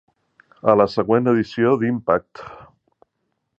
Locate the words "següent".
0.93-1.29